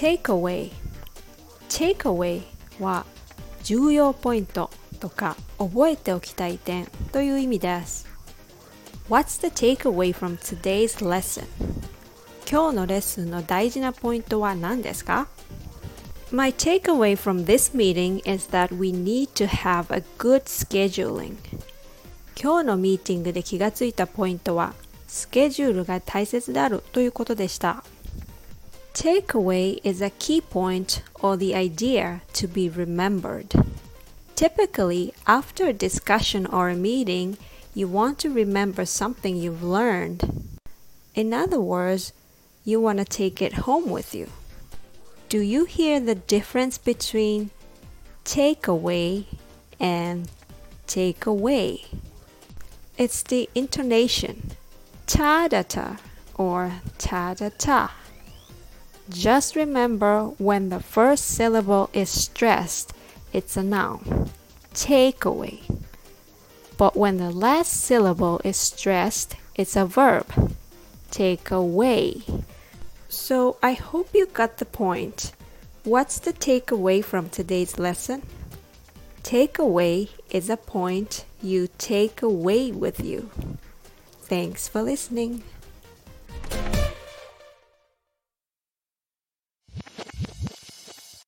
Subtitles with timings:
[0.00, 0.70] Takeaway
[1.68, 2.40] Takeaway
[2.78, 3.04] は
[3.62, 8.08] 重要ポイントとか覚えておきたい点という意味です
[9.10, 11.44] What's the takeaway from today's lesson?
[12.50, 15.28] 今日のレッスンの大事なポイントは何ですか
[16.32, 21.36] My takeaway from this meeting is that we need to have a good scheduling.
[22.42, 24.72] 今日のミーティングで気がついたポイントは
[25.06, 27.84] スケジュールが大切であるということでした。
[28.94, 33.52] Takeaway is a key point or the idea to be remembered.
[34.34, 37.38] Typically, after a discussion or a meeting,
[37.72, 40.48] you want to remember something you've learned.
[41.14, 42.12] In other words,
[42.64, 44.28] you want to take it home with you.
[45.28, 47.50] Do you hear the difference between
[48.24, 49.26] takeaway
[49.78, 50.28] and
[50.86, 51.84] take away?
[52.98, 54.50] It's the intonation,
[55.06, 55.98] ta da ta
[56.34, 57.92] or ta da ta.
[59.10, 62.92] Just remember when the first syllable is stressed,
[63.32, 64.30] it's a noun.
[64.72, 65.62] Take away.
[66.78, 70.54] But when the last syllable is stressed, it's a verb.
[71.10, 72.22] Take away.
[73.08, 75.32] So I hope you got the point.
[75.82, 78.22] What's the takeaway from today's lesson?
[79.22, 83.30] Takeaway is a point you take away with you.
[84.22, 85.42] Thanks for listening.